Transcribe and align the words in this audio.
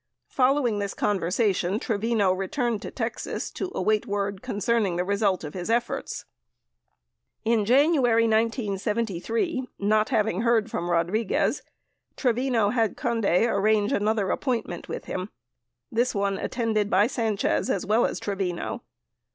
Follow 0.29 0.65
ing 0.67 0.79
this 0.79 0.95
conversation, 0.95 1.79
Trevino 1.79 2.33
returned 2.33 2.81
to 2.81 2.89
Texas 2.89 3.51
to 3.51 3.71
await 3.75 4.07
word 4.07 4.41
con 4.41 4.55
cerning 4.57 4.97
the 4.97 5.03
result 5.05 5.43
of 5.43 5.53
his 5.53 5.69
efforts. 5.69 6.25
In 7.45 7.65
January 7.65 8.23
1973, 8.23 9.67
not 9.77 10.09
having 10.09 10.41
heard 10.41 10.71
from 10.71 10.89
Rodriguez, 10.89 11.61
Trevino 12.17 12.69
had 12.71 12.97
Conde 12.97 13.25
arrange 13.45 13.93
another 13.93 14.31
appointment 14.31 14.89
with 14.89 15.05
him, 15.05 15.29
this 15.91 16.15
one 16.15 16.39
attended 16.39 16.89
by 16.89 17.05
Sanchez 17.05 17.69
as 17.69 17.85
well 17.85 18.07
as 18.07 18.19
Trevino. 18.19 18.81